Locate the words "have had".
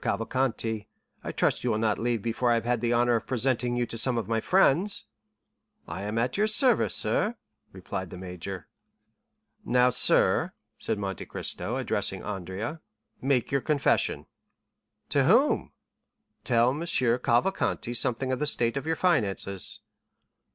2.55-2.81